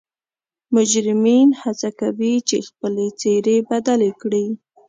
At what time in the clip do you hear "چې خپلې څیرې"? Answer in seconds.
2.47-3.57